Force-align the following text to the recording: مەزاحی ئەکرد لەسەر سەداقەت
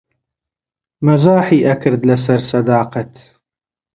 مەزاحی 1.05 1.65
ئەکرد 1.67 2.01
لەسەر 2.09 2.39
سەداقەت 2.49 3.11